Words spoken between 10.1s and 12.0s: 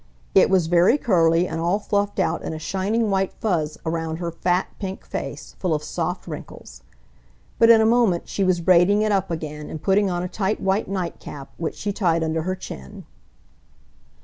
a tight white nightcap, which she